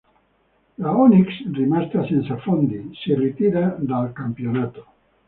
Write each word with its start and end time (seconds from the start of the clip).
La 0.79 0.93
Onyx, 0.97 1.45
rimasta 1.51 2.03
senza 2.07 2.35
fondi, 2.37 2.89
si 2.95 3.13
ritira 3.13 3.75
dal 3.79 4.11
campionato. 4.13 4.85